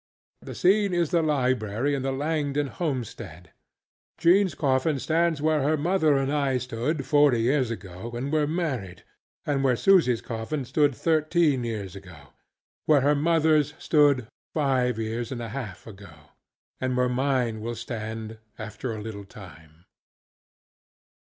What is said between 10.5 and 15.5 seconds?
stood thirteen years ago; where her motherŌĆÖs stood five years and a